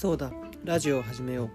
[0.00, 0.32] そうだ。
[0.64, 1.50] ラジオを始めよう。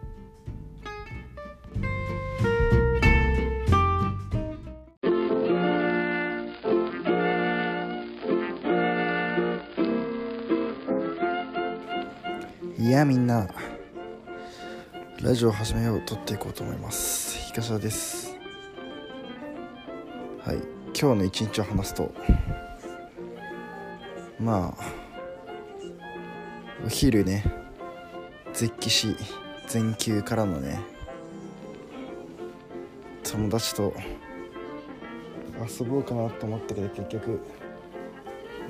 [12.80, 13.48] いやみんな。
[15.24, 17.40] ラジオを始めよう撮っていこうと思います。
[17.48, 18.38] 東田です。
[20.46, 20.58] はい。
[20.94, 22.14] 今日の一日を話すと。
[24.40, 24.84] まあ
[26.86, 27.65] お昼ね。
[28.56, 29.18] 絶起し
[29.68, 30.80] 全休からのね
[33.22, 33.94] 友達と
[35.60, 37.42] 遊ぼうかなと思ったけど結局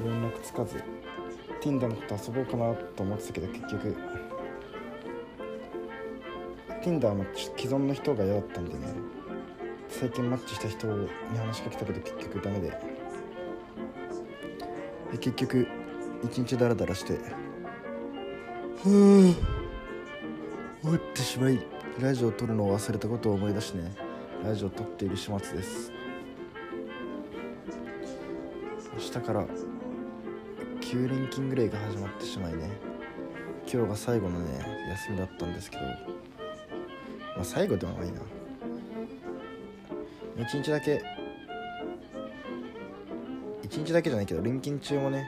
[0.04, 0.84] 連絡つかず
[1.62, 3.96] Tinder のこと遊ぼうかなと思ってたけど結局
[6.82, 8.88] Tinder の既存の人が嫌だったんでね
[9.88, 11.08] 最近マッチした人に
[11.38, 12.70] 話しかけたけど結局ダメで。
[15.12, 15.68] で結局
[16.24, 17.20] 一日ダラダラして
[18.82, 19.55] ふぅ
[20.86, 21.60] 終わってしまい
[22.00, 23.92] ラジオを撮るのを忘れたことを思い出してね。
[24.44, 25.92] ラジオを撮っている始末です。
[28.94, 29.48] 明日から
[30.82, 32.70] 9連勤ぐらいが始まってしまいね。
[33.62, 35.84] 今日が最後のね休みだったんですけど。
[35.84, 35.90] ま
[37.42, 38.22] あ最後でもないな。
[40.38, 41.02] 1日だけ
[43.64, 45.26] 1日だけじゃないけど連勤中もね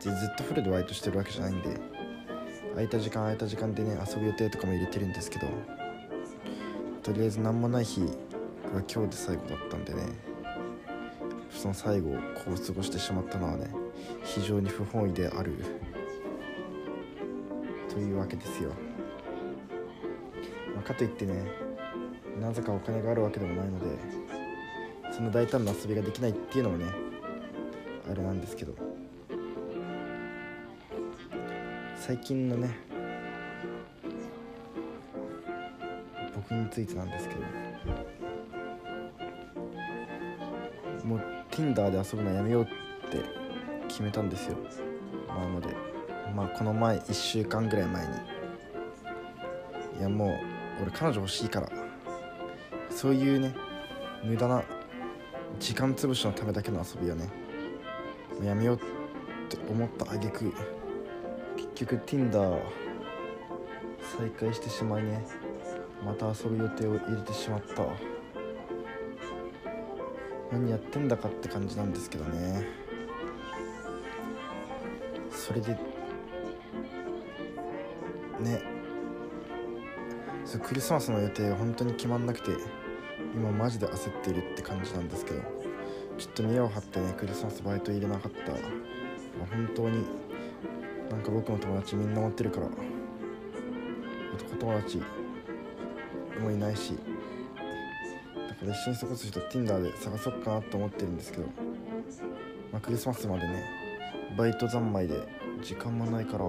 [0.00, 1.95] ずっとフルでバイトしてるわけじゃないんで。
[2.76, 5.46] 空いた時間空いた時間でね遊ぶ予定とかも入れてるんですけど
[7.02, 8.06] とりあえず何もない日が
[8.86, 10.02] 今日で最後だったんでね
[11.50, 12.20] その最後をこ
[12.54, 13.70] う過ごしてしまったのはね
[14.24, 15.52] 非常に不本意である。
[17.88, 18.68] というわけですよ、
[20.74, 21.32] まあ、かといってね
[22.38, 23.86] なぜかお金があるわけでもないので
[25.12, 26.84] その大胆な遊びができないっていうのもね
[28.10, 28.85] あれなんですけど。
[32.06, 32.70] 最近のね
[36.36, 37.40] 僕についてなんですけど
[41.04, 41.20] もう
[41.50, 42.66] Tinder で遊ぶのやめようっ
[43.10, 43.24] て
[43.88, 44.56] 決めたんですよ。
[45.26, 45.74] 前まで。
[46.32, 48.12] まあこの前1週間ぐらい前に。
[49.98, 51.68] いやもう俺彼女欲しいから。
[52.88, 53.52] そういうね
[54.22, 54.62] 無駄な
[55.58, 57.28] 時間潰しのためだけの遊びをね
[58.44, 58.78] やめようっ
[59.48, 60.54] て思った挙句
[61.76, 62.58] 結局 Tinder
[64.18, 65.22] 再開してしまいね。
[66.02, 67.84] また遊ぶ予定を入れてしまった。
[70.50, 72.66] 何やってんだかって感じなんですけどね。
[75.30, 75.78] それでね。
[80.46, 82.52] そうクリスマスの予定が本当に決まんなくて
[83.34, 85.42] 今マジで焦っているって感じなんですけど
[86.16, 90.04] ちょっと見栄を張ってねクリスマスバイト入れなかった本当に
[91.10, 95.02] なんか僕の友達みんな持ってるから男友達
[96.40, 96.96] もいないし
[98.48, 101.44] だから一緒に過ごす人 Tinder で探そうかなと思ってるんですけど、
[102.72, 103.64] まあ、クリスマスまでね
[104.36, 105.14] バイト三昧で
[105.62, 106.44] 時間もないから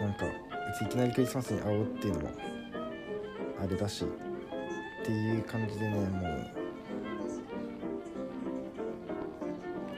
[0.00, 0.26] なんか
[0.68, 2.30] 別にいきなりクリスマスに会おうっていうのも
[3.62, 6.50] あれだしっていう感じでねもう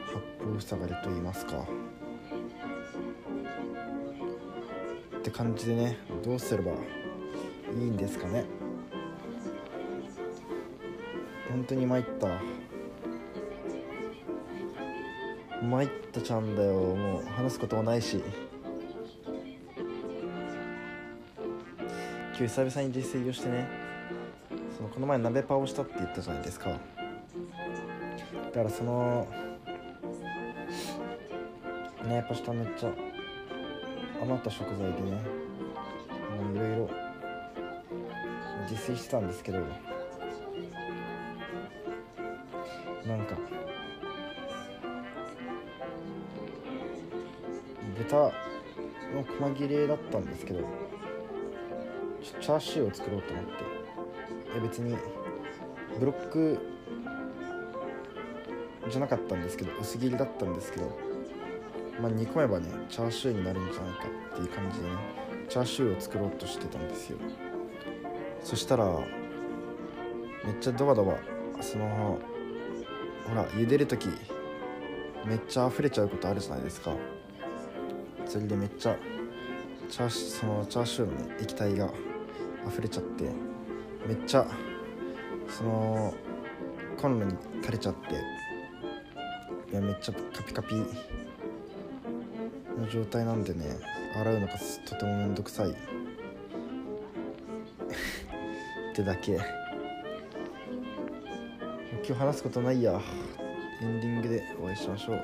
[0.07, 1.88] 八方塞がりと言いますか。
[5.29, 6.75] って感じでねどうすればい
[7.75, 8.47] いんですかね。
[11.51, 12.29] 本当に参った。
[15.63, 16.73] 参ったちゃんだよ。
[16.73, 18.23] もう話すこともないし。
[22.31, 23.69] 今日久々に自炊をしてね。
[24.77, 26.71] そのこの前鍋パをしたって言ったじゃないですか。
[26.71, 26.77] だ
[28.53, 29.29] からその
[32.07, 33.08] ねパスタめっちゃ
[34.21, 35.21] 余った食材でね
[36.55, 36.91] いろいろ
[38.63, 39.59] 自炊してたんですけど
[43.07, 43.37] なんか
[47.97, 48.33] 豚の
[49.41, 50.61] 細切れだったんですけど
[52.23, 53.51] チャーシューを作ろうと思って
[54.53, 54.97] いや別に
[55.99, 56.59] ブロック
[58.91, 61.08] じゃなかったんですけど薄切りだったんですけど
[62.01, 64.05] まあ煮込めばねチャーシューになるんじゃないか
[64.35, 64.97] っていう感じでね
[65.49, 67.19] チャーシューを作ろうとしてたんですよ。
[68.43, 68.87] そしたら
[70.45, 71.17] めっちゃドバドバ
[71.61, 72.19] その
[73.27, 74.09] ほら茹でる時
[75.27, 76.95] めっちゃ溢れちゃうことあるじゃないですか。
[78.27, 78.97] それでめっちゃ
[79.89, 81.91] チャーシューそのチャーシューのね液体が
[82.67, 83.25] 溢れちゃって
[84.07, 84.47] めっちゃ
[85.49, 86.15] その
[87.01, 90.75] コンロに垂れちゃっていやめっちゃカピカピ
[92.79, 93.65] の状態なんでね
[94.15, 94.53] 洗うのが
[94.87, 95.71] とてもめんどくさい。
[95.73, 95.75] っ
[98.95, 99.33] てだけ。
[99.35, 99.43] 今
[102.07, 103.01] 日話すことないや。
[103.81, 105.17] エンディングでお会いしましょう。
[105.17, 105.19] エ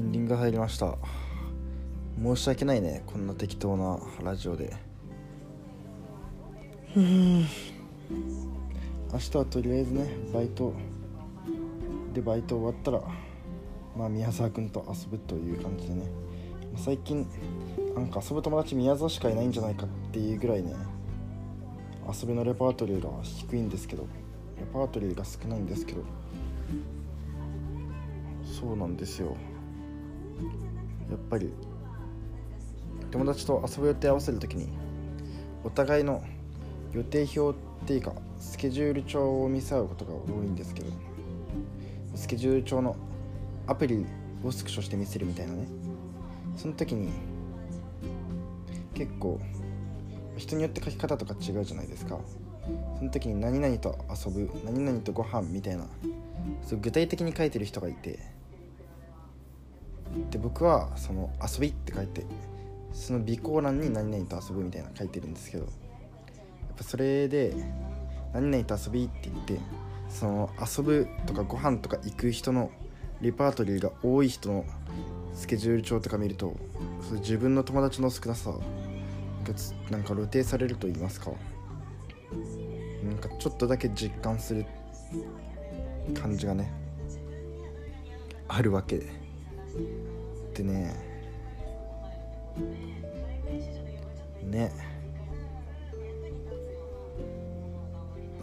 [0.00, 0.96] ンディング入りました。
[2.20, 4.87] 申し訳ないねこんな適当なラジオで。
[6.98, 7.44] 明
[9.18, 10.74] 日はとりあえずねバイト。
[12.12, 13.00] でバイト終わったら
[13.96, 16.10] まあ宮沢君と遊ぶという感じでね。
[16.76, 17.24] 最近
[17.94, 20.74] なんか遊ぶ友達宮沢しかいないんじゃないかっていうぐらいね
[22.08, 24.02] 遊びのレパートリーが低いんですけど
[24.58, 26.02] レパートリーが少ないんですけど
[28.44, 29.36] そうなんですよ。
[31.08, 31.52] やっぱり
[33.12, 34.68] 友達と遊ぶ予定合わせる時に
[35.62, 36.24] お互いの
[36.92, 40.90] 予定表っていうかスケジュール帳を見せ合うことが多いんですけど
[42.14, 42.96] スケジュール帳の
[43.66, 44.06] アプリ
[44.44, 45.66] をスクショして見せるみたいなね。
[46.56, 47.10] その時に
[48.94, 49.40] 結構
[50.36, 52.18] 人によって書き方とか違うじゃないですか。
[52.98, 55.86] その時に何々と遊ぶ何々とご飯みたいな
[56.62, 58.18] そう具体的に書いてる人がいて。
[60.30, 62.24] で僕はその遊びって書いて
[62.92, 65.66] その備考欄に何々と遊ぶみたいな書いてるんですけど
[66.78, 67.54] ぱそれで
[68.32, 69.60] 何々と遊びって言って
[70.08, 72.70] その遊ぶとかご飯とか行く人の
[73.20, 74.64] レパートリーが多い人の
[75.34, 76.56] スケジュール帳とか見ると
[77.08, 78.58] そ自分の友達の少なさが
[79.90, 81.32] なんか露呈されると言いますか。
[83.02, 84.66] なんかちょっとだけ実感する
[86.14, 86.70] 感じがね
[88.48, 89.00] あるわけ
[90.54, 90.94] でね。
[94.42, 94.97] ね。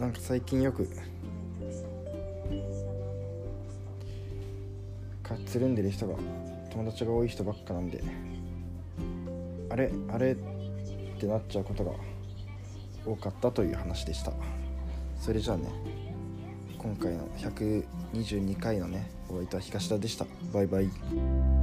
[0.06, 0.88] なんか最近よく
[5.24, 6.14] かつるんでる人が
[6.70, 8.04] 友達が多い人ばっかなんで
[9.68, 10.36] あれあれっ
[11.18, 11.90] てなっちゃうことが
[13.04, 14.32] 多かったという話でした。
[15.18, 15.72] それじゃあね
[16.78, 20.24] 今回の122回のねお相手は東田でした。
[20.52, 21.55] バイバイ。